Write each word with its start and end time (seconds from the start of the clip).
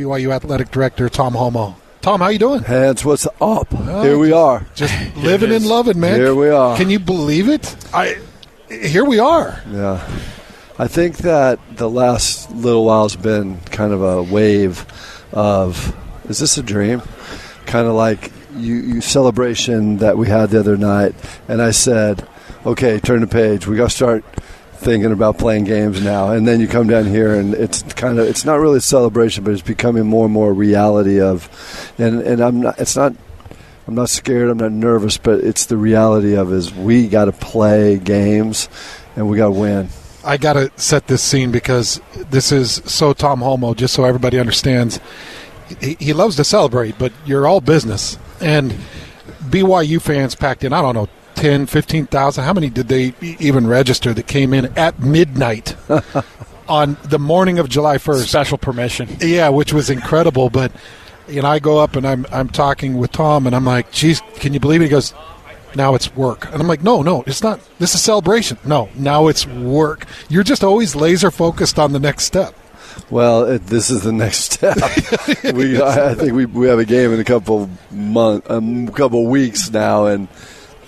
BYU 0.00 0.32
Athletic 0.32 0.70
Director 0.70 1.10
Tom 1.10 1.34
Holmoe. 1.34 1.74
Tom, 2.00 2.20
how 2.20 2.28
you 2.28 2.38
doing? 2.38 2.62
Hans, 2.62 3.04
what's 3.04 3.26
up? 3.26 3.34
Oh, 3.72 4.02
here 4.02 4.18
we 4.18 4.32
are. 4.32 4.66
Just 4.74 4.94
living 5.16 5.52
and 5.52 5.66
loving, 5.66 6.00
man. 6.00 6.18
Here 6.18 6.34
we 6.34 6.48
are. 6.48 6.74
Can 6.78 6.88
you 6.88 6.98
believe 6.98 7.50
it? 7.50 7.76
I 7.92 8.16
here 8.70 9.04
we 9.04 9.18
are. 9.18 9.62
Yeah. 9.70 10.02
I 10.78 10.88
think 10.88 11.18
that 11.18 11.58
the 11.76 11.90
last 11.90 12.50
little 12.50 12.86
while 12.86 13.02
has 13.02 13.16
been 13.16 13.60
kind 13.66 13.92
of 13.92 14.00
a 14.00 14.22
wave 14.22 14.86
of 15.32 15.94
is 16.30 16.38
this 16.38 16.56
a 16.56 16.62
dream? 16.62 17.02
Kind 17.66 17.86
of 17.86 17.92
like 17.92 18.32
you, 18.56 18.76
you 18.76 19.00
celebration 19.02 19.98
that 19.98 20.16
we 20.16 20.28
had 20.28 20.48
the 20.48 20.60
other 20.60 20.78
night, 20.78 21.14
and 21.46 21.60
I 21.60 21.72
said, 21.72 22.26
okay, 22.64 23.00
turn 23.00 23.20
the 23.20 23.26
page. 23.26 23.66
We 23.66 23.76
got 23.76 23.90
to 23.90 23.96
start 23.96 24.24
thinking 24.80 25.12
about 25.12 25.38
playing 25.38 25.64
games 25.64 26.02
now. 26.02 26.32
And 26.32 26.48
then 26.48 26.60
you 26.60 26.66
come 26.66 26.88
down 26.88 27.06
here, 27.06 27.34
and 27.34 27.54
it's 27.54 27.82
kind 27.94 28.18
of 28.18 28.26
it's 28.26 28.44
not 28.44 28.60
really 28.60 28.78
a 28.78 28.82
celebration, 28.82 29.44
but 29.44 29.52
it's 29.52 29.62
becoming 29.62 30.06
more 30.06 30.24
and 30.24 30.34
more 30.34 30.52
reality 30.52 31.20
of, 31.20 31.48
and 31.98 32.20
and 32.22 32.40
I'm 32.40 32.60
not. 32.60 32.78
It's 32.78 32.96
not. 32.96 33.14
I'm 33.86 33.94
not 33.94 34.08
scared. 34.08 34.50
I'm 34.50 34.58
not 34.58 34.72
nervous, 34.72 35.18
but 35.18 35.40
it's 35.40 35.66
the 35.66 35.76
reality 35.76 36.36
of 36.36 36.52
is 36.52 36.72
we 36.72 37.08
got 37.08 37.26
to 37.26 37.32
play 37.32 37.98
games, 37.98 38.68
and 39.16 39.28
we 39.28 39.36
got 39.36 39.46
to 39.46 39.52
win. 39.52 39.88
I 40.22 40.36
got 40.36 40.52
to 40.54 40.70
set 40.76 41.06
this 41.06 41.22
scene 41.22 41.50
because 41.50 42.00
this 42.30 42.52
is 42.52 42.82
so 42.84 43.12
Tom 43.12 43.40
Holmoe, 43.40 43.74
just 43.74 43.94
so 43.94 44.04
everybody 44.04 44.38
understands. 44.38 45.00
He, 45.80 45.96
he 45.98 46.12
loves 46.12 46.36
to 46.36 46.44
celebrate, 46.44 46.98
but 46.98 47.12
you're 47.24 47.46
all 47.46 47.60
business. 47.60 48.18
And 48.40 48.74
BYU 49.44 50.00
fans 50.00 50.34
packed 50.34 50.62
in, 50.62 50.72
I 50.72 50.82
don't 50.82 50.94
know, 50.94 51.08
10, 51.40 51.66
15,000. 51.66 52.44
How 52.44 52.52
many 52.52 52.68
did 52.68 52.88
they 52.88 53.14
even 53.22 53.66
register 53.66 54.12
that 54.12 54.26
came 54.26 54.52
in 54.52 54.66
at 54.76 55.00
midnight 55.00 55.74
on 56.68 56.98
the 57.02 57.18
morning 57.18 57.58
of 57.58 57.70
July 57.70 57.96
1st? 57.96 58.28
Special 58.28 58.58
permission. 58.58 59.08
Yeah, 59.20 59.48
which 59.48 59.72
was 59.72 59.88
incredible. 59.88 60.50
But, 60.50 60.70
you 61.28 61.40
know, 61.40 61.48
I 61.48 61.58
go 61.58 61.78
up 61.78 61.96
and 61.96 62.06
I'm, 62.06 62.26
I'm 62.30 62.50
talking 62.50 62.98
with 62.98 63.12
Tom 63.12 63.46
and 63.46 63.56
I'm 63.56 63.64
like, 63.64 63.90
geez, 63.90 64.20
can 64.34 64.52
you 64.52 64.60
believe 64.60 64.82
it? 64.82 64.84
He 64.84 64.90
goes, 64.90 65.14
now 65.74 65.94
it's 65.94 66.14
work. 66.14 66.44
And 66.52 66.60
I'm 66.60 66.68
like, 66.68 66.82
no, 66.82 67.00
no, 67.00 67.24
it's 67.26 67.42
not. 67.42 67.58
This 67.78 67.94
is 67.94 68.02
celebration. 68.02 68.58
No, 68.66 68.90
now 68.94 69.28
it's 69.28 69.46
work. 69.46 70.06
You're 70.28 70.44
just 70.44 70.62
always 70.62 70.94
laser 70.94 71.30
focused 71.30 71.78
on 71.78 71.92
the 71.92 72.00
next 72.00 72.24
step. 72.24 72.54
Well, 73.08 73.44
it, 73.44 73.66
this 73.66 73.88
is 73.88 74.02
the 74.02 74.12
next 74.12 74.52
step. 74.52 74.76
we, 75.54 75.80
I 75.80 76.14
think 76.14 76.34
we, 76.34 76.44
we 76.44 76.68
have 76.68 76.80
a 76.80 76.84
game 76.84 77.14
in 77.14 77.20
a 77.20 77.24
couple 77.24 77.70
month, 77.90 78.44
a 78.46 78.56
um, 78.56 78.88
couple 78.88 79.26
weeks 79.26 79.70
now, 79.70 80.04
and 80.04 80.28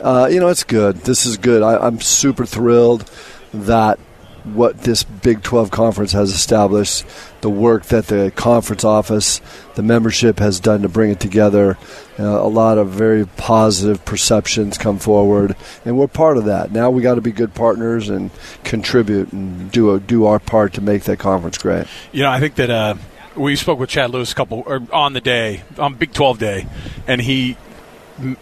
uh, 0.03 0.29
you 0.31 0.41
know 0.41 0.49
it's 0.49 0.65
good. 0.65 0.97
This 0.99 1.27
is 1.27 1.37
good. 1.37 1.63
I, 1.63 1.79
I'm 1.79 2.01
super 2.01 2.45
thrilled 2.45 3.11
that 3.55 3.99
what 4.45 4.79
this 4.79 5.05
Big 5.05 5.43
12 5.43 5.71
conference 5.71 6.13
has 6.13 6.33
established, 6.33 7.05
the 7.43 7.51
work 7.51 7.85
that 7.87 8.09
the 8.09 8.33
conference 8.35 8.85
office, 8.85 9.41
the 9.75 9.83
membership 9.83 10.39
has 10.39 10.59
done 10.59 10.83
to 10.83 10.89
bring 10.89 11.11
it 11.11 11.21
together. 11.21 11.79
Uh, 12.19 12.25
a 12.25 12.49
lot 12.49 12.79
of 12.79 12.89
very 12.89 13.27
positive 13.27 14.05
perceptions 14.05 14.79
come 14.79 14.99
forward, 14.99 15.57
and 15.85 15.97
we're 15.97 16.09
part 16.09 16.37
of 16.37 16.47
that. 16.47 16.73
Now 16.73 16.91
we 16.91 17.03
got 17.03 17.15
to 17.15 17.21
be 17.21 17.33
good 17.33 17.55
partners 17.55 18.09
and 18.09 18.31
contribute 18.65 19.33
and 19.33 19.71
do 19.71 19.95
a, 19.95 20.01
do 20.01 20.27
our 20.27 20.39
part 20.39 20.75
to 20.75 20.81
make 20.81 21.05
that 21.05 21.19
conference 21.19 21.59
great. 21.59 21.87
You 22.11 22.23
know, 22.23 22.31
I 22.31 22.41
think 22.41 22.57
that 22.57 22.71
uh, 22.71 22.95
we 23.37 23.57
spoke 23.57 23.79
with 23.79 23.91
Chad 23.91 24.11
Lewis 24.11 24.33
a 24.33 24.35
couple 24.35 24.63
or 24.67 24.83
on 24.93 25.13
the 25.13 25.21
day 25.21 25.63
on 25.79 25.95
Big 25.95 26.13
12 26.13 26.39
day, 26.39 26.67
and 27.07 27.21
he, 27.21 27.57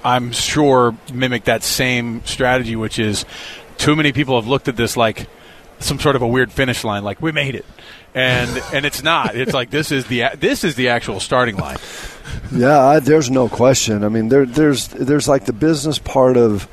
I'm 0.04 0.32
sure, 0.32 0.96
mimic 1.12 1.44
that 1.44 1.62
same 1.62 2.24
strategy, 2.24 2.76
which 2.76 2.98
is 2.98 3.24
too 3.78 3.96
many 3.96 4.12
people 4.12 4.40
have 4.40 4.48
looked 4.48 4.68
at 4.68 4.76
this 4.76 4.96
like 4.96 5.28
some 5.78 5.98
sort 5.98 6.16
of 6.16 6.22
a 6.22 6.26
weird 6.28 6.52
finish 6.52 6.84
line, 6.84 7.02
like 7.02 7.22
we 7.22 7.32
made 7.32 7.54
it, 7.54 7.64
and 8.14 8.50
and 8.72 8.84
it's 8.84 9.02
not. 9.02 9.36
It's 9.36 9.54
like 9.54 9.70
this 9.70 9.90
is 9.90 10.06
the 10.06 10.24
this 10.38 10.64
is 10.64 10.74
the 10.74 10.88
actual 10.90 11.20
starting 11.20 11.56
line. 11.56 11.78
Yeah, 12.52 12.78
I, 12.78 13.00
there's 13.00 13.30
no 13.30 13.48
question. 13.48 14.04
I 14.04 14.08
mean, 14.08 14.28
there 14.28 14.46
there's 14.46 14.88
there's 14.88 15.28
like 15.28 15.46
the 15.46 15.52
business 15.52 15.98
part 15.98 16.36
of 16.36 16.68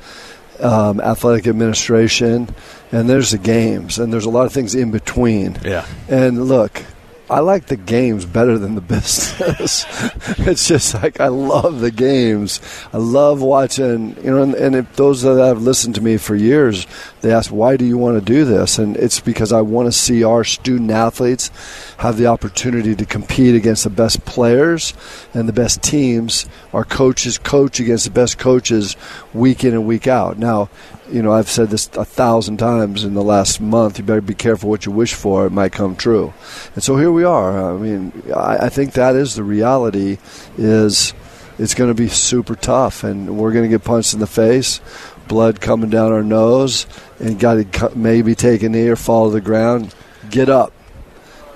um, 0.60 1.00
athletic 1.00 1.46
administration, 1.46 2.54
and 2.92 3.08
there's 3.08 3.30
the 3.30 3.38
games, 3.38 3.98
and 3.98 4.12
there's 4.12 4.26
a 4.26 4.30
lot 4.30 4.46
of 4.46 4.52
things 4.52 4.74
in 4.74 4.90
between. 4.90 5.58
Yeah. 5.64 5.86
And 6.08 6.46
look, 6.46 6.82
I 7.30 7.40
like 7.40 7.66
the 7.66 7.76
games 7.76 8.24
better 8.24 8.56
than 8.56 8.74
the 8.74 8.80
business. 8.80 9.84
it's 10.38 10.66
just 10.66 10.94
like 10.94 11.20
I 11.20 11.28
love 11.28 11.80
the 11.80 11.90
games. 11.90 12.60
I 12.92 12.96
love 12.96 13.42
watching, 13.42 14.16
you 14.24 14.30
know, 14.30 14.42
and, 14.42 14.54
and 14.54 14.74
if 14.74 14.96
those 14.96 15.22
that 15.22 15.38
have 15.44 15.60
listened 15.60 15.94
to 15.96 16.00
me 16.00 16.16
for 16.16 16.34
years, 16.34 16.86
they 17.20 17.30
ask, 17.30 17.50
why 17.50 17.76
do 17.76 17.84
you 17.84 17.98
want 17.98 18.18
to 18.18 18.24
do 18.24 18.46
this? 18.46 18.78
And 18.78 18.96
it's 18.96 19.20
because 19.20 19.52
I 19.52 19.60
want 19.60 19.86
to 19.86 19.92
see 19.92 20.24
our 20.24 20.42
student 20.42 20.90
athletes 20.90 21.50
have 21.98 22.16
the 22.16 22.26
opportunity 22.26 22.94
to 22.94 23.04
compete 23.04 23.54
against 23.54 23.84
the 23.84 23.90
best 23.90 24.24
players 24.24 24.94
and 25.34 25.46
the 25.46 25.52
best 25.52 25.82
teams. 25.82 26.46
Our 26.72 26.84
coaches 26.84 27.36
coach 27.36 27.78
against 27.78 28.06
the 28.06 28.10
best 28.10 28.38
coaches 28.38 28.96
week 29.34 29.64
in 29.64 29.74
and 29.74 29.86
week 29.86 30.06
out. 30.06 30.38
Now, 30.38 30.70
you 31.10 31.22
know, 31.22 31.32
I've 31.32 31.48
said 31.48 31.70
this 31.70 31.88
a 31.94 32.04
thousand 32.04 32.58
times 32.58 33.04
in 33.04 33.14
the 33.14 33.22
last 33.22 33.60
month. 33.60 33.98
You 33.98 34.04
better 34.04 34.20
be 34.20 34.34
careful 34.34 34.70
what 34.70 34.86
you 34.86 34.92
wish 34.92 35.14
for; 35.14 35.46
it 35.46 35.50
might 35.50 35.72
come 35.72 35.96
true. 35.96 36.32
And 36.74 36.82
so 36.82 36.96
here 36.96 37.12
we 37.12 37.24
are. 37.24 37.72
I 37.72 37.76
mean, 37.76 38.12
I, 38.34 38.66
I 38.66 38.68
think 38.68 38.92
that 38.92 39.16
is 39.16 39.34
the 39.34 39.44
reality. 39.44 40.18
Is 40.56 41.14
it's 41.58 41.74
going 41.74 41.90
to 41.90 41.94
be 41.94 42.08
super 42.08 42.54
tough, 42.54 43.04
and 43.04 43.38
we're 43.38 43.52
going 43.52 43.64
to 43.64 43.68
get 43.68 43.84
punched 43.84 44.14
in 44.14 44.20
the 44.20 44.26
face, 44.26 44.80
blood 45.26 45.60
coming 45.60 45.90
down 45.90 46.12
our 46.12 46.22
nose, 46.22 46.86
and 47.18 47.38
got 47.38 47.54
to 47.54 47.92
maybe 47.96 48.34
take 48.34 48.62
a 48.62 48.68
knee 48.68 48.88
or 48.88 48.96
fall 48.96 49.28
to 49.28 49.32
the 49.32 49.40
ground. 49.40 49.94
Get 50.30 50.48
up, 50.48 50.72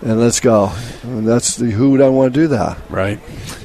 and 0.03 0.21
let's 0.21 0.41
go. 0.41 0.73
And 1.03 1.27
that's 1.27 1.57
the, 1.57 1.71
who 1.71 1.91
would 1.91 2.01
I 2.01 2.09
want 2.09 2.35
to 2.35 2.41
do 2.41 2.49
that? 2.49 2.79
Right. 2.91 3.21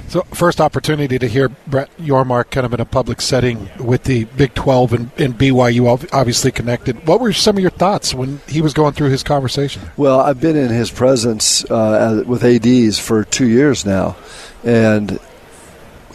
So, 0.07 0.21
first 0.33 0.61
opportunity 0.61 1.19
to 1.19 1.27
hear 1.27 1.49
Brett 1.49 1.89
Yormark 1.97 2.49
kind 2.49 2.65
of 2.65 2.73
in 2.73 2.79
a 2.79 2.85
public 2.85 3.19
setting 3.19 3.69
with 3.77 4.05
the 4.05 4.23
Big 4.23 4.53
12 4.53 4.93
and, 4.93 5.11
and 5.17 5.33
BYU 5.37 6.07
obviously 6.13 6.49
connected. 6.49 7.05
What 7.05 7.19
were 7.19 7.33
some 7.33 7.57
of 7.57 7.61
your 7.61 7.71
thoughts 7.71 8.13
when 8.13 8.39
he 8.47 8.61
was 8.61 8.73
going 8.73 8.93
through 8.93 9.09
his 9.09 9.21
conversation? 9.21 9.81
Well, 9.97 10.21
I've 10.21 10.39
been 10.39 10.55
in 10.55 10.69
his 10.69 10.91
presence 10.91 11.69
uh, 11.69 12.23
with 12.25 12.45
ADs 12.45 12.99
for 12.99 13.25
two 13.25 13.47
years 13.47 13.85
now, 13.85 14.15
and 14.63 15.19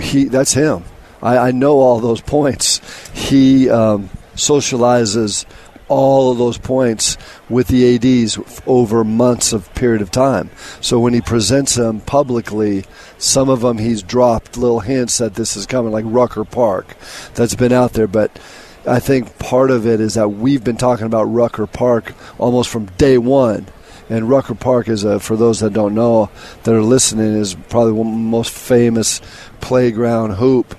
he 0.00 0.24
that's 0.24 0.54
him. 0.54 0.84
I, 1.20 1.36
I 1.36 1.50
know 1.50 1.78
all 1.78 2.00
those 2.00 2.22
points. 2.22 2.80
He 3.12 3.68
um, 3.68 4.08
socializes 4.34 5.44
all 5.88 6.32
of 6.32 6.38
those 6.38 6.59
points 6.59 7.16
with 7.48 7.69
the 7.69 7.94
ads 7.94 8.38
over 8.66 9.04
months 9.04 9.53
of 9.53 9.72
period 9.75 10.03
of 10.03 10.10
time. 10.10 10.50
So 10.81 10.98
when 10.98 11.15
he 11.15 11.20
presents 11.20 11.75
them 11.75 12.00
publicly, 12.00 12.84
some 13.19 13.48
of 13.48 13.60
them 13.60 13.78
he's 13.78 14.03
dropped 14.03 14.56
little 14.56 14.81
hints 14.81 15.19
that 15.19 15.34
this 15.34 15.56
is 15.56 15.66
coming, 15.66 15.93
like 15.93 16.04
Rucker 16.06 16.44
Park, 16.44 16.97
that's 17.34 17.54
been 17.54 17.72
out 17.72 17.93
there, 17.93 18.06
but. 18.06 18.38
I 18.84 18.98
think 18.98 19.38
part 19.38 19.70
of 19.70 19.87
it 19.87 20.00
is 20.00 20.15
that 20.15 20.31
we've 20.31 20.65
been 20.65 20.76
talking 20.76 21.06
about 21.06 21.25
Rucker 21.25 21.69
Park 21.69 22.14
almost 22.37 22.69
from 22.69 22.87
day 22.99 23.16
one. 23.16 23.66
And 24.10 24.28
Rucker 24.28 24.56
Park 24.56 24.88
is 24.88 25.04
a, 25.04 25.20
for 25.20 25.37
those 25.37 25.60
that 25.60 25.72
don't 25.72 25.94
know 25.94 26.31
that 26.64 26.75
are 26.75 26.82
listening, 26.82 27.34
is 27.34 27.54
probably 27.54 27.93
one 27.93 28.09
of 28.09 28.12
the 28.12 28.19
most 28.19 28.50
famous 28.50 29.20
playground 29.61 30.32
hoop 30.32 30.75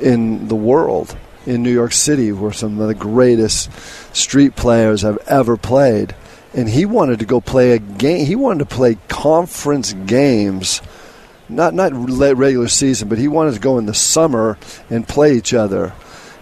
in 0.00 0.46
the 0.46 0.54
world 0.54 1.16
in 1.46 1.62
New 1.62 1.72
York 1.72 1.92
City, 1.92 2.32
where 2.32 2.52
some 2.52 2.80
of 2.80 2.88
the 2.88 2.94
greatest 2.94 3.70
street 4.14 4.56
players 4.56 5.04
I've 5.04 5.18
ever 5.28 5.56
played. 5.56 6.14
And 6.54 6.68
he 6.68 6.84
wanted 6.84 7.18
to 7.20 7.24
go 7.24 7.40
play 7.40 7.72
a 7.72 7.78
game. 7.78 8.26
He 8.26 8.36
wanted 8.36 8.68
to 8.68 8.74
play 8.74 8.98
conference 9.08 9.94
games, 9.94 10.82
not 11.48 11.72
not 11.72 11.92
regular 11.94 12.68
season, 12.68 13.08
but 13.08 13.18
he 13.18 13.28
wanted 13.28 13.54
to 13.54 13.60
go 13.60 13.78
in 13.78 13.86
the 13.86 13.94
summer 13.94 14.58
and 14.90 15.08
play 15.08 15.34
each 15.34 15.54
other. 15.54 15.94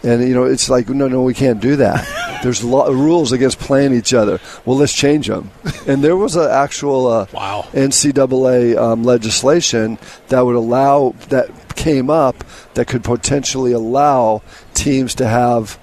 And 0.03 0.27
you 0.27 0.35
know, 0.35 0.45
it's 0.45 0.69
like, 0.71 0.89
no, 0.89 1.09
no, 1.09 1.23
we 1.23 1.35
can't 1.35 1.61
do 1.61 1.77
that. 1.77 2.41
There's 2.43 2.65
lo- 2.65 2.91
rules 2.91 3.33
against 3.33 3.59
playing 3.59 3.93
each 3.93 4.15
other. 4.15 4.41
Well, 4.65 4.79
let's 4.79 4.95
change 4.95 5.27
them. 5.27 5.51
And 5.87 6.03
there 6.03 6.17
was 6.17 6.37
an 6.37 6.51
actual 6.51 7.07
uh, 7.07 7.27
wow. 7.33 7.69
NCAA 7.73 8.79
um, 8.79 9.05
legislation 9.05 9.99
that 10.29 10.41
would 10.41 10.57
allow 10.57 11.15
that 11.29 11.51
came 11.77 12.11
up 12.11 12.45
that 12.75 12.87
could 12.87 13.05
potentially 13.05 13.73
allow 13.73 14.43
teams 14.75 15.15
to 15.17 15.27
have 15.27 15.79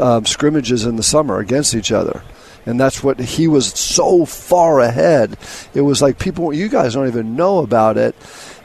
um, 0.00 0.26
scrimmages 0.26 0.84
in 0.84 0.96
the 0.96 1.02
summer 1.02 1.38
against 1.38 1.74
each 1.74 1.92
other. 1.92 2.22
And 2.64 2.78
that's 2.78 3.02
what 3.02 3.18
he 3.18 3.48
was 3.48 3.66
so 3.66 4.24
far 4.24 4.80
ahead. 4.80 5.36
It 5.74 5.80
was 5.80 6.00
like 6.00 6.18
people, 6.18 6.52
you 6.52 6.68
guys 6.68 6.94
don't 6.94 7.08
even 7.08 7.34
know 7.34 7.58
about 7.58 7.96
it. 7.96 8.14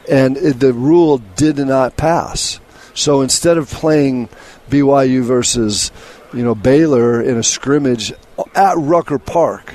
And 0.08 0.36
it, 0.36 0.60
the 0.60 0.72
rule 0.72 1.18
did 1.18 1.58
not 1.58 1.96
pass. 1.96 2.60
So 2.94 3.20
instead 3.20 3.58
of 3.58 3.68
playing 3.68 4.28
BYU 4.70 5.22
versus, 5.22 5.90
you 6.32 6.44
know, 6.44 6.54
Baylor 6.54 7.20
in 7.20 7.36
a 7.36 7.42
scrimmage 7.42 8.12
at 8.54 8.76
Rucker 8.76 9.18
Park, 9.18 9.74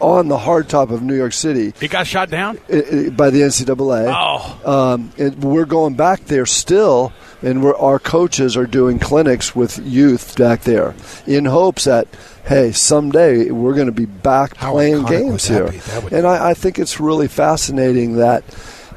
on 0.00 0.28
the 0.28 0.38
hardtop 0.38 0.90
of 0.90 1.02
New 1.02 1.14
York 1.16 1.32
City. 1.32 1.72
It 1.80 1.90
got 1.90 2.06
shot 2.06 2.30
down 2.30 2.56
by 2.56 3.30
the 3.30 3.42
NCAA. 3.42 4.12
Oh, 4.14 4.92
um, 4.94 5.12
and 5.18 5.42
we're 5.42 5.64
going 5.66 5.94
back 5.94 6.24
there 6.24 6.46
still, 6.46 7.12
and 7.42 7.64
our 7.64 7.98
coaches 7.98 8.56
are 8.56 8.66
doing 8.66 8.98
clinics 8.98 9.54
with 9.54 9.78
youth 9.78 10.36
back 10.36 10.62
there 10.62 10.94
in 11.26 11.44
hopes 11.44 11.84
that 11.84 12.08
hey, 12.46 12.72
someday 12.72 13.50
we're 13.50 13.74
going 13.74 13.86
to 13.86 13.92
be 13.92 14.06
back 14.06 14.56
How 14.56 14.72
playing 14.72 15.04
games 15.04 15.46
here. 15.46 15.68
be? 15.70 15.76
That 15.78 16.02
would- 16.04 16.12
And 16.12 16.26
I, 16.26 16.50
I 16.50 16.54
think 16.54 16.78
it's 16.78 16.98
really 16.98 17.28
fascinating 17.28 18.16
that 18.16 18.42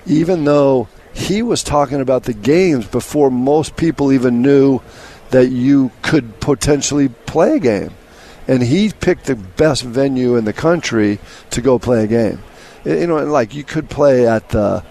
even 0.05 0.45
though 0.45 0.87
he 1.13 1.43
was 1.43 1.61
talking 1.61 2.01
about 2.01 2.23
the 2.23 2.33
games 2.33 2.87
before 2.87 3.29
most 3.29 3.75
people 3.75 4.11
even 4.11 4.41
knew 4.41 4.79
that 5.29 5.47
you 5.49 5.91
could 6.01 6.39
potentially 6.39 7.09
play 7.09 7.57
a 7.57 7.59
game 7.59 7.91
and 8.47 8.61
he 8.63 8.91
picked 8.91 9.25
the 9.25 9.35
best 9.35 9.83
venue 9.83 10.35
in 10.35 10.45
the 10.45 10.53
country 10.53 11.19
to 11.51 11.61
go 11.61 11.79
play 11.79 12.03
a 12.03 12.07
game. 12.07 12.39
You 12.85 13.07
know, 13.07 13.17
and 13.17 13.31
like 13.31 13.53
you 13.55 13.63
could 13.63 13.89
play 13.89 14.27
at 14.27 14.49
the, 14.49 14.83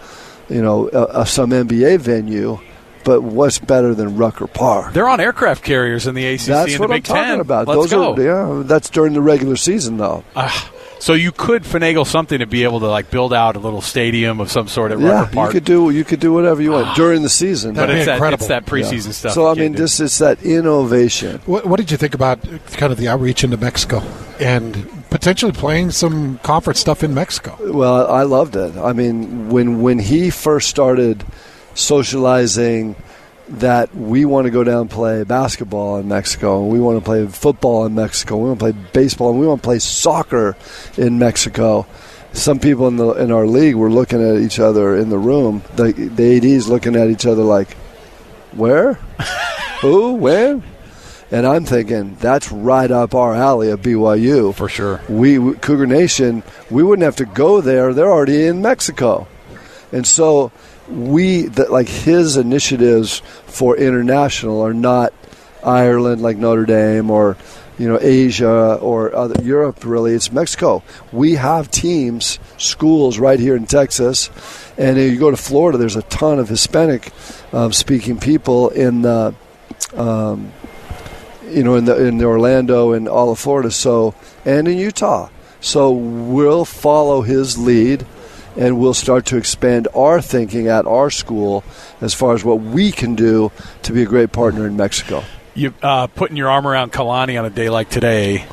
you 0.49 0.63
know, 0.63 0.89
uh, 0.89 0.99
uh, 1.11 1.25
some 1.25 1.51
NBA 1.51 2.01
venue, 2.01 2.59
but 3.05 3.21
what's 3.23 3.59
better 3.59 3.95
than 3.95 4.17
Rucker 4.17 4.47
Park? 4.47 4.95
they're 4.95 5.09
on 5.09 5.21
aircraft 5.21 5.63
carriers 5.63 6.07
in 6.07 6.15
the 6.15 6.25
ACC 6.27 6.41
That's 6.47 6.73
and 6.73 6.81
what 6.81 6.87
the 6.89 6.95
I'm 6.95 6.99
Big 6.99 7.05
talking 7.05 7.23
Ten. 7.25 7.41
about. 7.41 7.69
Let's 7.69 7.81
Those 7.81 7.91
go. 7.91 8.15
are 8.15 8.23
yeah. 8.59 8.63
That's 8.65 8.89
during 8.89 9.13
the 9.13 9.21
regular 9.21 9.57
season, 9.57 9.99
though. 9.99 10.25
Ah, 10.35 10.71
so 11.03 11.15
you 11.15 11.33
could 11.33 11.65
finagle 11.65 12.07
something 12.07 12.39
to 12.39 12.47
be 12.47 12.63
able 12.63 12.79
to 12.79 12.87
like 12.87 13.11
build 13.11 13.35
out 13.35 13.57
a 13.57 13.59
little 13.59 13.81
stadium 13.81 14.39
of 14.39 14.53
some 14.53 14.69
sort 14.69 14.93
at 14.93 15.01
yeah, 15.01 15.09
Rucker 15.09 15.33
Park. 15.35 15.49
you 15.49 15.53
could 15.61 15.65
do 15.65 15.91
you 15.91 16.05
could 16.05 16.21
do 16.21 16.33
whatever 16.33 16.63
you 16.63 16.71
want 16.71 16.87
ah. 16.87 16.95
during 16.95 17.23
the 17.23 17.29
season. 17.29 17.75
but 17.75 17.81
That'd 17.87 17.95
be 17.97 17.99
it's 17.99 18.07
that, 18.07 18.13
incredible. 18.15 18.41
it's 18.45 18.49
that 18.49 18.63
Yeah. 18.63 18.73
preseason 18.73 19.13
stuff. 19.13 19.33
So 19.33 19.49
I 19.49 19.55
mean, 19.55 19.73
do. 19.73 19.79
this 19.79 19.99
is 19.99 20.17
that 20.19 20.41
innovation. 20.45 21.41
What, 21.45 21.67
what 21.67 21.81
did 21.81 21.91
you 21.91 21.97
think 21.97 22.15
about 22.15 22.41
kind 22.75 22.93
of 22.93 22.99
the 22.99 23.09
outreach 23.09 23.43
into 23.43 23.57
Mexico 23.57 24.01
and 24.39 24.87
potentially 25.11 25.51
playing 25.51 25.91
some 25.91 26.39
conference 26.45 26.79
stuff 26.79 27.03
in 27.03 27.13
Mexico? 27.13 27.59
Well, 27.61 28.09
I 28.09 28.23
loved 28.23 28.55
it. 28.55 28.77
I 28.77 28.93
mean, 28.93 29.49
when 29.49 29.83
when 29.83 29.99
he 29.99 30.31
first 30.31 30.69
started 30.71 31.25
socializing 31.75 32.95
that 33.49 33.95
we 33.95 34.25
want 34.25 34.47
to 34.47 34.51
go 34.51 34.65
down 34.65 34.83
and 34.83 34.91
play 34.91 35.25
basketball 35.25 35.97
in 35.99 36.09
Mexico, 36.09 36.63
and 36.63 36.73
we 36.73 36.81
want 36.81 36.99
to 36.99 37.05
play 37.05 37.27
football 37.27 37.85
in 37.85 37.95
Mexico, 37.95 38.37
we 38.37 38.49
want 38.49 38.59
to 38.61 38.73
play 38.73 38.73
baseball, 38.93 39.31
and 39.31 39.41
we 39.41 39.47
want 39.47 39.63
to 39.63 39.67
play 39.67 39.79
soccer 39.79 40.57
in 40.97 41.19
Mexico. 41.19 41.87
Some 42.33 42.61
people 42.61 42.89
in 42.89 42.97
the 42.97 43.11
in 43.13 43.31
our 43.31 43.47
league 43.47 43.75
were 43.75 43.91
looking 43.91 44.23
at 44.23 44.41
each 44.41 44.59
other 44.59 44.97
in 44.97 45.11
the 45.11 45.19
room. 45.19 45.63
The 45.77 45.93
the 45.93 46.37
ads 46.55 46.69
looking 46.69 46.97
at 46.97 47.11
each 47.11 47.27
other 47.27 47.43
like, 47.43 47.75
where, 48.53 48.95
who, 49.83 50.15
where, 50.15 50.63
and 51.31 51.47
I'm 51.47 51.65
thinking 51.67 52.17
that's 52.21 52.51
right 52.51 52.91
up 52.91 53.15
our 53.15 53.35
alley 53.35 53.71
at 53.71 53.81
BYU 53.81 54.55
for 54.55 54.69
sure. 54.69 55.01
we- 55.09 55.55
Cougar 55.57 55.87
Nation, 55.87 56.43
we 56.71 56.83
wouldn't 56.83 57.05
have 57.05 57.17
to 57.17 57.27
go 57.27 57.61
there. 57.61 57.93
They're 57.93 58.11
already 58.11 58.47
in 58.47 58.63
Mexico, 58.63 59.27
and 59.91 60.07
so 60.07 60.53
we 60.89 61.43
that 61.43 61.71
like 61.71 61.89
his 61.89 62.37
initiatives 62.37 63.21
for 63.47 63.77
international 63.77 64.61
are 64.65 64.75
not 64.75 65.13
Ireland 65.65 66.23
like 66.23 66.37
Notre 66.37 66.67
Dame 66.67 67.11
or 67.11 67.37
you 67.79 67.89
know 67.89 67.99
Asia 68.01 68.75
or 68.75 69.15
other, 69.15 69.43
Europe. 69.43 69.85
Really, 69.85 70.15
it's 70.15 70.33
Mexico. 70.33 70.83
We 71.13 71.35
have 71.35 71.71
teams, 71.71 72.39
schools 72.59 73.19
right 73.19 73.39
here 73.39 73.57
in 73.57 73.67
Texas, 73.67 74.31
and 74.77 74.97
you 74.97 75.19
go 75.19 75.31
to 75.31 75.37
Florida. 75.37 75.79
There's 75.79 75.97
a 75.97 76.03
ton 76.03 76.39
of 76.39 76.49
Hispanic 76.49 77.13
um, 77.53 77.73
speaking 77.73 78.19
people 78.19 78.71
in 78.71 79.03
the. 79.03 79.35
Um, 79.95 80.53
you 81.49 81.63
know, 81.63 81.75
in 81.75 81.85
the 81.85 82.07
in 82.07 82.23
Orlando 82.23 82.93
and 82.93 83.07
all 83.07 83.31
of 83.31 83.39
Florida, 83.39 83.71
so 83.71 84.15
and 84.45 84.67
in 84.67 84.79
Utah. 84.79 85.29
So 85.61 85.93
we'll 85.93 86.65
follow 86.65 87.23
his 87.23 87.59
lead, 87.59 88.07
and 88.57 88.79
we'll 88.79 88.95
start 88.95 89.27
to 89.27 89.37
expand 89.37 89.89
our 89.95 90.21
thinking 90.21 90.69
at 90.69 90.87
our 90.87 91.11
school 91.11 91.65
as 92.01 92.15
far 92.15 92.35
as 92.35 92.45
what 92.45 92.61
we 92.61 92.93
can 92.93 93.15
do 93.15 93.51
to 93.83 93.93
be 93.93 94.03
a 94.03 94.07
great 94.07 94.33
partner 94.33 94.67
in 94.67 94.77
Mexico. 94.77 95.25
You 95.55 95.75
uh, 95.83 96.07
putting 96.07 96.37
your 96.37 96.49
arm 96.49 96.67
around 96.67 96.93
Kalani 96.93 97.39
on 97.39 97.45
a 97.45 97.51
day 97.51 97.69
like 97.69 97.91
today, 97.91 98.47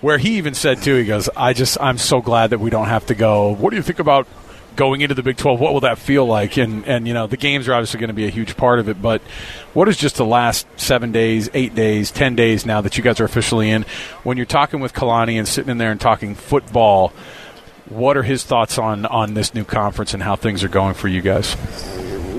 where 0.00 0.18
he 0.18 0.36
even 0.36 0.54
said 0.54 0.82
too, 0.82 0.96
he 0.96 1.04
goes, 1.04 1.28
"I 1.34 1.54
just 1.54 1.78
I'm 1.80 1.98
so 1.98 2.20
glad 2.20 2.50
that 2.50 2.60
we 2.60 2.70
don't 2.70 2.88
have 2.88 3.06
to 3.06 3.14
go. 3.14 3.54
What 3.54 3.70
do 3.70 3.76
you 3.76 3.82
think 3.82 3.98
about?" 3.98 4.26
Going 4.74 5.02
into 5.02 5.14
the 5.14 5.22
Big 5.22 5.36
12, 5.36 5.60
what 5.60 5.74
will 5.74 5.80
that 5.80 5.98
feel 5.98 6.24
like? 6.24 6.56
And 6.56 6.86
and 6.86 7.06
you 7.06 7.12
know 7.12 7.26
the 7.26 7.36
games 7.36 7.68
are 7.68 7.74
obviously 7.74 8.00
going 8.00 8.08
to 8.08 8.14
be 8.14 8.26
a 8.26 8.30
huge 8.30 8.56
part 8.56 8.78
of 8.78 8.88
it. 8.88 9.02
But 9.02 9.20
what 9.74 9.86
is 9.86 9.98
just 9.98 10.16
the 10.16 10.24
last 10.24 10.66
seven 10.78 11.12
days, 11.12 11.50
eight 11.52 11.74
days, 11.74 12.10
ten 12.10 12.36
days 12.36 12.64
now 12.64 12.80
that 12.80 12.96
you 12.96 13.04
guys 13.04 13.20
are 13.20 13.24
officially 13.24 13.68
in? 13.68 13.82
When 14.22 14.38
you're 14.38 14.46
talking 14.46 14.80
with 14.80 14.94
Kalani 14.94 15.34
and 15.34 15.46
sitting 15.46 15.70
in 15.70 15.76
there 15.76 15.90
and 15.90 16.00
talking 16.00 16.34
football, 16.34 17.12
what 17.88 18.16
are 18.16 18.22
his 18.22 18.44
thoughts 18.44 18.78
on 18.78 19.06
on 19.06 19.34
this 19.34 19.54
new 19.54 19.64
conference 19.64 20.14
and 20.14 20.22
how 20.22 20.36
things 20.36 20.64
are 20.64 20.68
going 20.68 20.94
for 20.94 21.08
you 21.08 21.20
guys? 21.20 21.56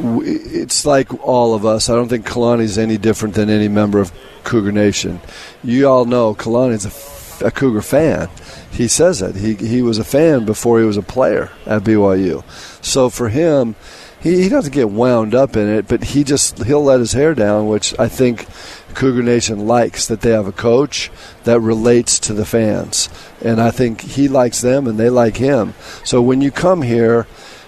it's 0.06 0.86
like 0.86 1.13
all 1.24 1.54
of 1.54 1.66
us. 1.66 1.90
I 1.90 1.95
don't 1.95 2.10
think 2.10 2.28
Kalani's 2.28 2.78
any 2.78 2.98
different 2.98 3.36
than 3.36 3.50
any 3.50 3.68
member 3.68 4.00
of 4.00 4.12
Cougar 4.44 4.72
Nation. 4.72 5.22
You 5.63 5.88
all 5.88 6.06
know 6.06 6.36
Kalani's 6.36 7.42
a 7.42 7.51
Cougar 7.51 7.81
fan. 7.81 8.30
He 8.72 8.88
says 8.88 9.22
it. 9.22 9.36
He 9.36 9.54
he 9.54 9.81
was 9.81 9.98
a 9.98 10.04
fan 10.04 10.45
before 10.45 10.80
he 10.80 10.86
was 10.86 10.98
a 10.98 11.01
player 11.01 11.51
at 11.66 11.84
BYU. 11.84 12.44
So 12.84 13.10
for 13.10 13.30
him, 13.30 13.75
he, 14.19 14.44
he 14.44 14.50
doesn't 14.50 14.74
get 14.74 14.90
wound 14.90 15.36
up 15.36 15.56
in 15.56 15.68
it, 15.68 15.88
but 15.88 16.04
he 16.04 16.24
just 16.24 16.63
he'll 16.63 16.84
let 16.84 17.00
his 17.00 17.13
hair 17.13 17.34
down, 17.36 17.68
which 17.68 17.98
I 18.00 18.07
think 18.07 18.48
Cougar 18.95 19.24
Nation 19.24 19.68
likes 19.68 20.07
that 20.07 20.22
they 20.22 20.31
have 20.31 20.48
a 20.48 20.51
coach 20.51 21.12
that 21.44 21.60
relates 21.60 22.19
to 22.19 22.34
the 22.34 22.45
fans, 22.45 23.10
and 23.44 23.62
I 23.62 23.72
think 23.72 24.01
he 24.01 24.28
likes 24.28 24.62
them 24.62 24.88
and 24.88 24.98
they 24.98 25.10
like 25.10 25.38
him. 25.38 25.74
So 26.04 26.22
when 26.22 26.42
you 26.42 26.51
come 26.51 26.81
here 26.81 27.28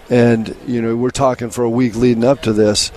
and 0.09 0.55
you 0.67 0.81
know 0.81 0.95
we're 0.95 1.09
talking 1.09 1.49
for 1.49 1.63
a 1.63 1.69
week 1.69 1.95
leading 1.95 2.23
up 2.23 2.41
to 2.43 2.53
this 2.53 2.91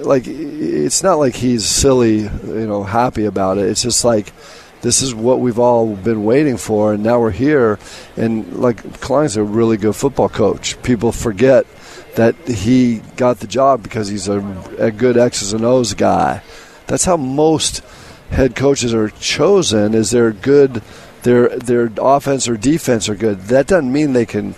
like 0.00 0.24
it's 0.26 1.02
not 1.02 1.14
like 1.14 1.34
he's 1.34 1.64
silly 1.64 2.20
you 2.20 2.66
know 2.66 2.82
happy 2.82 3.24
about 3.24 3.58
it. 3.58 3.66
It's 3.66 3.82
just 3.82 4.04
like 4.04 4.32
this 4.80 5.02
is 5.02 5.14
what 5.14 5.40
we've 5.40 5.58
all 5.58 5.96
been 5.96 6.24
waiting 6.24 6.56
for 6.56 6.92
and 6.92 7.02
now 7.02 7.20
we're 7.20 7.30
here. 7.30 7.78
And 8.16 8.60
like 8.60 8.82
Kalani's 9.00 9.36
a 9.36 9.42
really 9.42 9.76
good 9.76 9.96
football 9.96 10.28
coach. 10.28 10.80
People 10.82 11.12
forget 11.12 11.66
that 12.14 12.36
he 12.46 12.98
got 13.16 13.40
the 13.40 13.46
job 13.46 13.82
because 13.82 14.08
he's 14.08 14.28
a, 14.28 14.40
a 14.78 14.90
good 14.90 15.16
X's 15.16 15.52
and 15.52 15.64
O's 15.64 15.94
guy. 15.94 16.42
That's 16.86 17.04
how 17.04 17.16
most 17.16 17.82
head 18.30 18.54
coaches 18.54 18.94
are 18.94 19.08
chosen 19.10 19.94
is 19.94 20.10
they're 20.10 20.32
good 20.32 20.82
their 21.22 21.48
their 21.58 21.90
offense 21.98 22.48
or 22.48 22.56
defense 22.56 23.08
are 23.08 23.14
good 23.14 23.40
that 23.42 23.66
doesn't 23.66 23.92
mean 23.92 24.12
they 24.12 24.26
can 24.26 24.54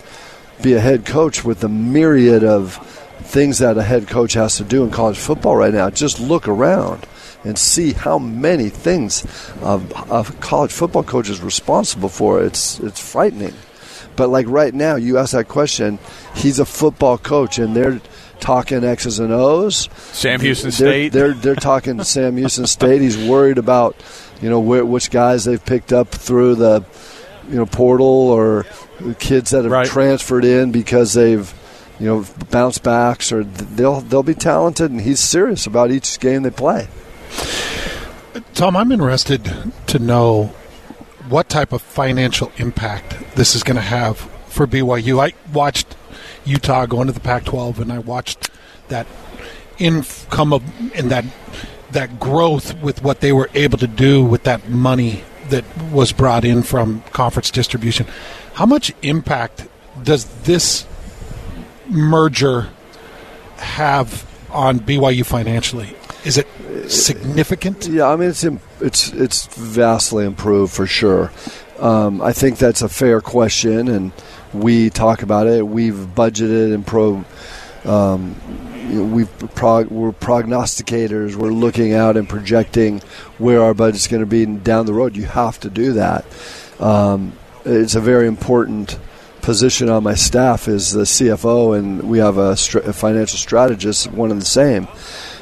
be 0.62 0.74
a 0.74 0.80
head 0.80 1.06
coach 1.06 1.44
with 1.44 1.60
the 1.60 1.68
myriad 1.68 2.44
of 2.44 2.76
things 3.22 3.58
that 3.58 3.78
a 3.78 3.82
head 3.82 4.08
coach 4.08 4.32
has 4.34 4.56
to 4.56 4.64
do 4.64 4.82
in 4.82 4.90
college 4.90 5.18
football 5.18 5.56
right 5.56 5.72
now. 5.72 5.90
Just 5.90 6.20
look 6.20 6.48
around 6.48 7.06
and 7.44 7.58
see 7.58 7.92
how 7.92 8.18
many 8.18 8.68
things 8.68 9.24
a, 9.62 9.80
a 10.10 10.24
college 10.40 10.72
football 10.72 11.02
coach 11.02 11.28
is 11.28 11.40
responsible 11.40 12.08
for. 12.08 12.42
It's 12.42 12.80
it's 12.80 13.00
frightening. 13.00 13.54
But 14.16 14.28
like 14.28 14.46
right 14.48 14.74
now, 14.74 14.96
you 14.96 15.18
ask 15.18 15.32
that 15.32 15.48
question. 15.48 15.98
He's 16.34 16.58
a 16.58 16.64
football 16.64 17.16
coach, 17.16 17.58
and 17.58 17.74
they're 17.74 18.00
talking 18.40 18.82
X's 18.84 19.18
and 19.18 19.32
O's. 19.32 19.88
Sam 20.12 20.40
Houston 20.40 20.70
They're, 20.70 20.76
State. 20.76 21.12
they're 21.12 21.34
they're 21.34 21.54
talking 21.54 21.98
to 21.98 22.04
Sam 22.16 22.36
Houston 22.36 22.66
State. 22.66 23.00
He's 23.00 23.16
worried 23.18 23.58
about 23.58 23.96
you 24.42 24.48
know 24.50 24.60
where, 24.60 24.84
which 24.84 25.10
guys 25.10 25.44
they've 25.44 25.64
picked 25.64 25.92
up 25.92 26.08
through 26.08 26.54
the 26.56 26.84
you 27.48 27.56
know 27.56 27.66
portal 27.66 28.06
or 28.06 28.64
kids 29.18 29.50
that 29.50 29.64
have 29.64 29.72
Right. 29.72 29.86
transferred 29.86 30.44
in 30.44 30.72
because 30.72 31.12
they've 31.14 31.52
you 31.98 32.06
know 32.06 32.24
bounced 32.50 32.82
backs 32.82 33.30
or 33.32 33.44
they'll 33.44 34.00
they'll 34.00 34.22
be 34.22 34.34
talented 34.34 34.90
and 34.90 35.00
he's 35.00 35.20
serious 35.20 35.66
about 35.66 35.90
each 35.90 36.18
game 36.20 36.42
they 36.42 36.50
play. 36.50 36.88
Tom, 38.54 38.76
I'm 38.76 38.92
interested 38.92 39.50
to 39.88 39.98
know 39.98 40.52
what 41.28 41.48
type 41.48 41.72
of 41.72 41.80
financial 41.82 42.50
impact 42.58 43.16
this 43.36 43.54
is 43.54 43.62
going 43.62 43.76
to 43.76 43.80
have 43.82 44.18
for 44.48 44.66
BYU. 44.66 45.20
I 45.22 45.32
watched 45.52 45.96
Utah 46.50 46.86
going 46.86 47.06
to 47.06 47.12
the 47.12 47.20
Pac-12, 47.20 47.78
and 47.78 47.92
I 47.92 47.98
watched 47.98 48.50
that 48.88 49.06
income 49.78 50.52
of 50.52 50.62
and 50.94 51.10
that 51.10 51.24
that 51.92 52.20
growth 52.20 52.80
with 52.82 53.02
what 53.02 53.20
they 53.20 53.32
were 53.32 53.50
able 53.54 53.78
to 53.78 53.86
do 53.86 54.24
with 54.24 54.42
that 54.44 54.68
money 54.68 55.22
that 55.48 55.64
was 55.90 56.12
brought 56.12 56.44
in 56.44 56.62
from 56.62 57.02
conference 57.12 57.50
distribution. 57.50 58.06
How 58.54 58.66
much 58.66 58.92
impact 59.02 59.66
does 60.02 60.26
this 60.42 60.86
merger 61.88 62.68
have 63.56 64.24
on 64.50 64.80
BYU 64.80 65.24
financially? 65.24 65.96
Is 66.24 66.36
it 66.36 66.46
significant? 66.90 67.88
Yeah, 67.88 68.08
I 68.08 68.16
mean 68.16 68.28
it's 68.30 68.44
it's 68.80 69.12
it's 69.12 69.46
vastly 69.56 70.24
improved 70.24 70.72
for 70.72 70.86
sure. 70.86 71.32
um, 71.78 72.20
I 72.20 72.32
think 72.32 72.58
that's 72.58 72.82
a 72.82 72.88
fair 72.88 73.20
question, 73.20 73.88
and 73.88 74.12
we 74.52 74.90
talk 74.90 75.22
about 75.22 75.46
it. 75.46 75.66
We've 75.66 75.94
budgeted 75.94 76.74
and 76.74 76.86
pro. 76.86 77.24
Um, 77.84 78.36
we've 79.12 79.38
prog- 79.54 79.90
we're 79.90 80.12
prognosticators. 80.12 81.36
We're 81.36 81.52
looking 81.52 81.94
out 81.94 82.16
and 82.16 82.28
projecting 82.28 83.00
where 83.38 83.62
our 83.62 83.74
budget's 83.74 84.08
going 84.08 84.20
to 84.20 84.26
be 84.26 84.44
down 84.46 84.86
the 84.86 84.94
road. 84.94 85.16
You 85.16 85.24
have 85.26 85.60
to 85.60 85.70
do 85.70 85.94
that. 85.94 86.24
Um, 86.78 87.32
it's 87.64 87.94
a 87.94 88.00
very 88.00 88.26
important 88.26 88.98
position 89.42 89.88
on 89.88 90.02
my 90.02 90.14
staff 90.14 90.68
is 90.68 90.92
the 90.92 91.02
CFO, 91.02 91.78
and 91.78 92.02
we 92.08 92.18
have 92.18 92.38
a, 92.38 92.50
a 92.50 92.92
financial 92.92 93.38
strategist, 93.38 94.10
one 94.10 94.30
and 94.30 94.40
the 94.40 94.46
same. 94.46 94.88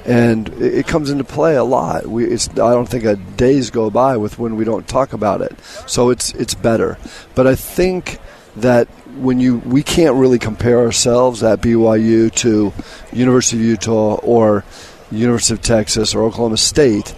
And 0.05 0.49
it, 0.63 0.87
comes 0.87 1.11
into 1.11 1.25
play 1.25 1.57
a 1.57 1.65
lot. 1.65 2.07
We, 2.07 2.33
I 2.33 2.37
don't 2.55 2.89
think 2.89 3.05
a 3.05 3.17
days 3.17 3.69
go 3.69 3.91
by 3.91 4.17
with 4.17 4.39
when 4.39 4.57
we 4.57 4.65
don't 4.65 4.89
talk 4.89 5.13
about 5.13 5.43
it. 5.43 5.59
So 5.87 6.09
it's 6.09 6.33
it's 6.35 6.55
better. 6.55 6.97
But 7.35 7.47
I 7.47 7.55
think 7.55 8.19
that 8.63 8.89
when 9.17 9.41
you 9.41 9.59
we 9.59 9.83
can't 9.83 10.15
really 10.15 10.39
compare 10.39 10.79
ourselves 10.79 11.43
at 11.43 11.61
BYU 11.61 12.33
to 12.37 12.73
University 13.13 13.57
of 13.59 13.65
Utah 13.65 14.15
or 14.17 14.65
University 15.11 15.55
of 15.55 15.63
Texas 15.63 16.15
or 16.15 16.23
Oklahoma 16.23 16.57
State. 16.57 17.15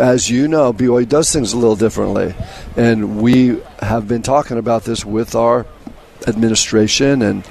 As 0.00 0.30
you 0.30 0.46
know, 0.48 0.72
BYU 0.72 1.08
does 1.08 1.32
things 1.32 1.52
a 1.52 1.58
little 1.58 1.76
differently, 1.76 2.34
and 2.76 3.20
we 3.20 3.60
have 3.80 4.06
been 4.06 4.22
talking 4.22 4.58
about 4.58 4.84
this 4.84 5.04
with 5.04 5.34
our 5.34 5.66
administration 6.26 7.22
and 7.22 7.48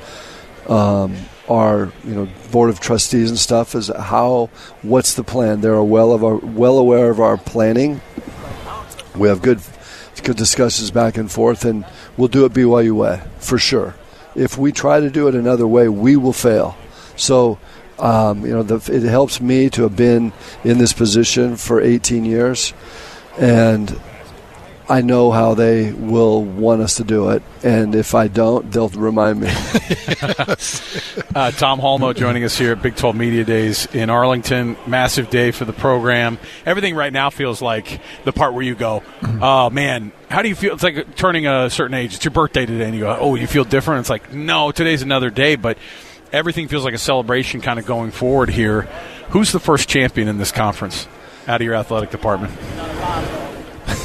um, 0.67 1.15
our 1.49 1.91
you 2.05 2.15
know 2.15 2.27
board 2.51 2.69
of 2.69 2.79
trustees 2.79 3.29
and 3.29 3.37
stuff. 3.37 3.75
Is 3.75 3.87
how 3.89 4.49
what's 4.81 5.13
the 5.15 5.23
plan? 5.23 5.61
They're 5.61 5.83
well 5.83 6.13
of 6.13 6.23
our, 6.23 6.35
well 6.35 6.77
aware 6.77 7.09
of 7.09 7.19
our 7.19 7.37
planning. 7.37 8.01
We 9.15 9.27
have 9.27 9.41
good 9.41 9.61
good 10.21 10.37
discussions 10.37 10.91
back 10.91 11.17
and 11.17 11.31
forth, 11.31 11.65
and 11.65 11.85
we'll 12.17 12.27
do 12.27 12.45
it 12.45 12.53
BYU 12.53 12.93
way 12.93 13.21
for 13.39 13.57
sure. 13.57 13.95
If 14.35 14.57
we 14.57 14.71
try 14.71 14.99
to 14.99 15.09
do 15.09 15.27
it 15.27 15.35
another 15.35 15.67
way, 15.67 15.87
we 15.87 16.15
will 16.15 16.33
fail. 16.33 16.75
So 17.15 17.59
um, 17.99 18.45
you 18.45 18.51
know, 18.51 18.63
the, 18.63 18.93
it 18.93 19.03
helps 19.03 19.39
me 19.39 19.69
to 19.71 19.83
have 19.83 19.95
been 19.95 20.33
in 20.63 20.77
this 20.77 20.93
position 20.93 21.55
for 21.55 21.79
18 21.79 22.25
years, 22.25 22.73
and 23.37 23.99
I 24.89 25.01
know 25.01 25.31
how 25.31 25.53
they 25.53 25.91
will 25.93 26.43
want 26.43 26.81
us 26.81 26.97
to 26.97 27.03
do 27.03 27.29
it. 27.29 27.43
And 27.63 27.95
if 27.95 28.15
I 28.15 28.27
don't, 28.27 28.71
they'll 28.71 28.89
remind 28.89 29.41
me. 29.41 29.47
uh, 31.35 31.51
Tom 31.51 31.79
Holmoe 31.79 32.13
joining 32.13 32.43
us 32.43 32.57
here 32.57 32.73
at 32.73 32.81
Big 32.81 32.95
12 32.95 33.15
Media 33.15 33.43
Days 33.43 33.85
in 33.93 34.09
Arlington. 34.09 34.75
Massive 34.85 35.29
day 35.29 35.51
for 35.51 35.65
the 35.65 35.73
program. 35.73 36.37
Everything 36.65 36.95
right 36.95 37.13
now 37.13 37.29
feels 37.29 37.61
like 37.61 38.01
the 38.25 38.33
part 38.33 38.53
where 38.53 38.63
you 38.63 38.75
go, 38.75 39.03
oh, 39.41 39.69
man, 39.69 40.11
how 40.29 40.41
do 40.41 40.49
you 40.49 40.55
feel? 40.55 40.73
It's 40.73 40.83
like 40.83 41.15
turning 41.15 41.47
a 41.47 41.69
certain 41.69 41.93
age. 41.93 42.15
It's 42.15 42.25
your 42.25 42.31
birthday 42.31 42.65
today, 42.65 42.85
and 42.85 42.93
you 42.93 43.01
go, 43.01 43.17
oh, 43.19 43.35
you 43.35 43.47
feel 43.47 43.63
different? 43.63 44.01
It's 44.01 44.09
like, 44.09 44.33
no, 44.33 44.71
today's 44.71 45.01
another 45.01 45.29
day, 45.29 45.55
but– 45.55 45.77
everything 46.33 46.67
feels 46.67 46.83
like 46.83 46.95
a 46.95 46.99
celebration 46.99 47.61
kind 47.61 47.79
of 47.79 47.85
going 47.85 48.11
forward 48.11 48.49
here. 48.49 48.81
Who's 49.29 49.51
the 49.51 49.59
first 49.59 49.87
champion 49.87 50.27
in 50.27 50.37
this 50.37 50.51
conference 50.51 51.07
out 51.47 51.61
of 51.61 51.65
your 51.65 51.75
athletic 51.75 52.09
department? 52.09 52.51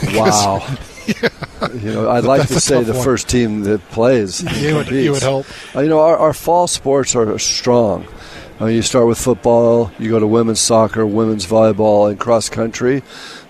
wow. 0.14 0.64
yeah. 1.06 1.28
You 1.74 1.92
know, 1.92 2.10
I'd 2.10 2.24
like 2.24 2.46
to 2.48 2.60
say 2.60 2.82
the 2.82 2.92
one. 2.92 3.04
first 3.04 3.28
team 3.28 3.62
that 3.62 3.80
plays. 3.90 4.42
you, 4.62 4.76
would, 4.76 4.90
you 4.90 5.12
would 5.12 5.22
hope. 5.22 5.46
Uh, 5.74 5.80
you 5.80 5.88
know, 5.88 6.00
our, 6.00 6.16
our 6.16 6.32
fall 6.32 6.66
sports 6.66 7.16
are 7.16 7.38
strong. 7.38 8.06
Mean, 8.60 8.74
you 8.74 8.82
start 8.82 9.06
with 9.06 9.18
football, 9.18 9.92
you 10.00 10.10
go 10.10 10.18
to 10.18 10.26
women's 10.26 10.60
soccer, 10.60 11.06
women's 11.06 11.46
volleyball, 11.46 12.10
and 12.10 12.18
cross 12.18 12.48
country. 12.48 13.02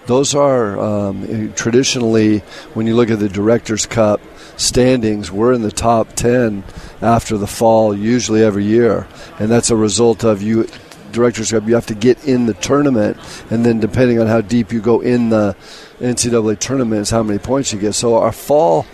Those 0.04 0.34
are 0.34 0.78
um, 0.78 1.52
traditionally, 1.54 2.38
when 2.74 2.86
you 2.86 2.94
look 2.94 3.10
at 3.10 3.18
the 3.18 3.28
Directors' 3.28 3.86
Cup 3.86 4.20
standings, 4.58 5.32
we're 5.32 5.54
in 5.54 5.62
the 5.62 5.72
top 5.72 6.12
10 6.14 6.62
after 7.00 7.38
the 7.38 7.46
fall, 7.46 7.96
usually 7.96 8.42
every 8.42 8.64
year, 8.64 9.06
and 9.38 9.50
that's 9.50 9.70
a 9.70 9.76
result 9.76 10.24
of 10.24 10.42
you. 10.42 10.68
Directors 11.10 11.52
Cup, 11.52 11.66
you 11.66 11.74
have 11.74 11.86
to 11.86 11.94
get 11.94 12.22
in 12.26 12.44
the 12.44 12.54
tournament, 12.54 13.16
and 13.50 13.64
then 13.64 13.80
depending 13.80 14.20
on 14.20 14.26
how 14.26 14.42
deep 14.42 14.72
you 14.72 14.80
go 14.80 15.00
in 15.00 15.30
the 15.30 15.56
NCAA 16.00 16.58
tournament, 16.58 17.02
is 17.02 17.10
how 17.10 17.22
many 17.22 17.38
points 17.38 17.72
you 17.72 17.78
get. 17.78 17.94
So 17.94 18.16
our 18.16 18.32
fall 18.32 18.86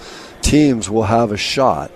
teams 0.42 0.90
will 0.90 1.04
have 1.04 1.32
a 1.32 1.36
shot. 1.36 1.90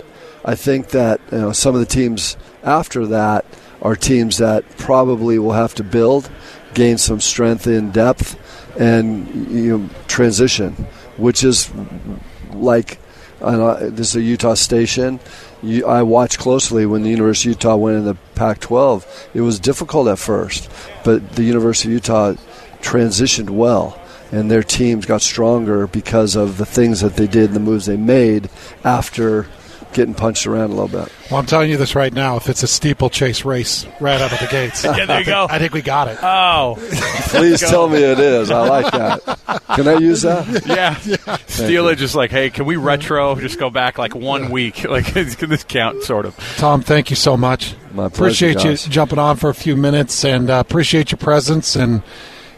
I 0.44 0.54
think 0.54 0.88
that 0.90 1.20
you 1.32 1.38
know 1.38 1.52
some 1.52 1.74
of 1.74 1.80
the 1.80 1.86
teams 1.86 2.36
after 2.62 3.06
that 3.06 3.44
are 3.82 3.96
teams 3.96 4.38
that 4.38 4.68
probably 4.78 5.38
will 5.38 5.52
have 5.52 5.74
to 5.76 5.84
build, 5.84 6.30
gain 6.74 6.98
some 6.98 7.20
strength 7.20 7.66
in 7.66 7.90
depth, 7.90 8.38
and 8.78 9.50
you 9.50 9.78
know, 9.78 9.88
transition, 10.06 10.72
which 11.16 11.44
is 11.44 11.70
like 12.52 12.98
uh, 13.40 13.90
this 13.90 14.10
is 14.10 14.16
a 14.16 14.22
Utah 14.22 14.54
station 14.54 15.20
you, 15.62 15.86
I 15.86 16.02
watched 16.02 16.38
closely 16.38 16.86
when 16.86 17.02
the 17.02 17.10
University 17.10 17.50
of 17.50 17.56
Utah 17.56 17.76
went 17.76 17.98
in 17.98 18.04
the 18.04 18.14
Pac-12. 18.34 19.06
It 19.34 19.40
was 19.40 19.58
difficult 19.58 20.08
at 20.08 20.18
first, 20.18 20.70
but 21.04 21.32
the 21.32 21.44
University 21.44 21.88
of 21.88 21.94
Utah 21.94 22.34
transitioned 22.80 23.50
well, 23.50 24.00
and 24.32 24.50
their 24.50 24.62
teams 24.62 25.06
got 25.06 25.22
stronger 25.22 25.86
because 25.86 26.36
of 26.36 26.58
the 26.58 26.66
things 26.66 27.00
that 27.00 27.16
they 27.16 27.26
did, 27.26 27.46
and 27.46 27.54
the 27.54 27.60
moves 27.60 27.86
they 27.86 27.96
made 27.96 28.48
after 28.84 29.46
getting 29.92 30.14
punched 30.14 30.46
around 30.46 30.70
a 30.70 30.74
little 30.74 30.88
bit. 30.88 31.12
Well, 31.30 31.40
I'm 31.40 31.46
telling 31.46 31.70
you 31.70 31.76
this 31.76 31.94
right 31.94 32.12
now. 32.12 32.36
If 32.36 32.48
it's 32.48 32.62
a 32.62 32.68
steeplechase 32.68 33.44
race 33.44 33.86
right 34.00 34.20
out 34.20 34.32
of 34.32 34.38
the 34.38 34.46
gates, 34.46 34.84
yeah, 34.84 35.06
there 35.06 35.20
you 35.20 35.26
go. 35.26 35.46
I 35.48 35.58
think 35.58 35.72
we 35.72 35.82
got 35.82 36.08
it. 36.08 36.18
Oh, 36.22 36.76
please 37.28 37.60
tell 37.60 37.88
me 37.88 37.98
it 37.98 38.18
is. 38.18 38.50
I 38.50 38.68
like 38.68 38.92
that. 38.92 39.60
Can 39.74 39.88
I 39.88 39.98
use 39.98 40.22
that? 40.22 40.38
Yeah. 40.68 40.98
yeah. 41.04 41.36
Steal 41.46 41.88
it. 41.88 41.96
Just 41.96 42.14
like, 42.14 42.30
hey, 42.30 42.50
can 42.50 42.66
we 42.66 42.76
retro? 42.76 43.34
Just 43.36 43.58
go 43.58 43.70
back 43.70 43.96
like 43.96 44.14
one 44.14 44.44
yeah. 44.44 44.50
week. 44.50 44.84
Like, 44.84 45.06
can 45.06 45.48
this 45.48 45.64
count? 45.64 46.02
Sort 46.02 46.26
of. 46.26 46.36
Tom, 46.56 46.82
thank 46.82 47.10
you 47.10 47.16
so 47.16 47.36
much. 47.36 47.74
My 47.92 48.08
pleasure, 48.08 48.46
appreciate 48.48 48.56
guys. 48.56 48.86
you 48.86 48.92
jumping 48.92 49.18
on 49.18 49.36
for 49.36 49.48
a 49.48 49.54
few 49.54 49.76
minutes, 49.76 50.24
and 50.24 50.50
uh, 50.50 50.60
appreciate 50.60 51.10
your 51.10 51.18
presence 51.18 51.74
and 51.74 52.02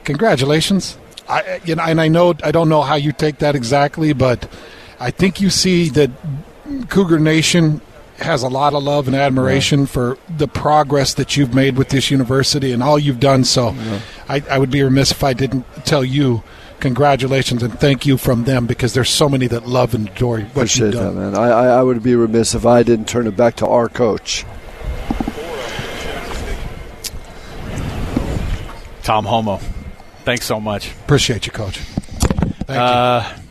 congratulations. 0.04 0.96
I, 1.30 1.60
you 1.64 1.76
know, 1.76 1.82
and 1.84 2.00
I 2.00 2.08
know 2.08 2.34
I 2.42 2.50
don't 2.50 2.68
know 2.68 2.82
how 2.82 2.96
you 2.96 3.12
take 3.12 3.38
that 3.38 3.54
exactly, 3.54 4.12
but 4.12 4.50
I 4.98 5.10
think 5.10 5.40
you 5.40 5.48
see 5.48 5.88
that 5.90 6.10
Cougar 6.88 7.18
Nation 7.18 7.80
has 8.18 8.42
a 8.42 8.48
lot 8.48 8.74
of 8.74 8.82
love 8.82 9.06
and 9.06 9.16
admiration 9.16 9.86
for 9.86 10.18
the 10.36 10.46
progress 10.46 11.14
that 11.14 11.36
you've 11.36 11.54
made 11.54 11.76
with 11.76 11.88
this 11.88 12.10
university 12.10 12.72
and 12.72 12.82
all 12.82 12.98
you've 12.98 13.20
done. 13.20 13.44
So 13.44 13.72
yeah. 13.72 14.00
I, 14.28 14.42
I, 14.50 14.58
would 14.58 14.70
be 14.70 14.82
remiss 14.82 15.10
if 15.10 15.24
I 15.24 15.32
didn't 15.32 15.64
tell 15.86 16.04
you 16.04 16.42
congratulations 16.80 17.62
and 17.62 17.78
thank 17.78 18.04
you 18.04 18.18
from 18.18 18.44
them 18.44 18.66
because 18.66 18.92
there's 18.92 19.08
so 19.08 19.28
many 19.28 19.46
that 19.46 19.66
love 19.66 19.94
and 19.94 20.08
adore 20.08 20.40
what 20.40 20.50
Appreciate 20.50 20.86
you've 20.86 20.94
done. 20.94 21.14
That, 21.14 21.32
man. 21.32 21.34
I, 21.34 21.78
I 21.78 21.82
would 21.82 22.02
be 22.02 22.14
remiss 22.14 22.54
if 22.54 22.66
I 22.66 22.82
didn't 22.82 23.08
turn 23.08 23.26
it 23.26 23.36
back 23.36 23.56
to 23.56 23.66
our 23.66 23.88
coach. 23.88 24.44
Tom 29.02 29.24
Holmoe, 29.24 29.60
thanks 30.24 30.46
so 30.46 30.60
much. 30.60 30.90
Appreciate 30.92 31.46
you, 31.46 31.52
Coach. 31.52 31.78
Thank 31.78 32.78
uh, 32.80 33.34
you. 33.36 33.42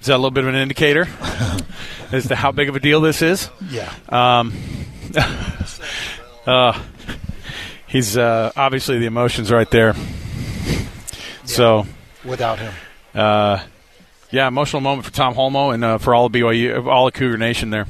Is 0.00 0.06
that 0.06 0.14
a 0.14 0.18
little 0.18 0.30
bit 0.30 0.44
of 0.44 0.48
an 0.48 0.56
indicator? 0.56 1.06
as 2.12 2.28
to 2.28 2.36
how 2.36 2.52
big 2.52 2.68
of 2.68 2.76
a 2.76 2.80
deal 2.80 3.00
this 3.00 3.22
is. 3.22 3.50
Yeah. 3.68 3.92
Um, 4.08 4.52
uh, 6.46 6.80
he's 7.86 8.16
uh, 8.16 8.52
obviously 8.56 8.98
the 8.98 9.06
emotions 9.06 9.50
right 9.50 9.70
there. 9.70 9.94
Yeah. 9.94 10.82
So 11.44 11.86
without 12.24 12.58
him, 12.58 12.72
uh, 13.14 13.64
yeah, 14.30 14.48
emotional 14.48 14.80
moment 14.80 15.06
for 15.06 15.12
Tom 15.12 15.34
Holmoe 15.34 15.72
and 15.72 15.84
uh, 15.84 15.98
for 15.98 16.14
all 16.14 16.26
of 16.26 16.32
BYU, 16.32 16.86
all 16.86 17.06
of 17.06 17.14
Cougar 17.14 17.38
Nation 17.38 17.70
there. 17.70 17.86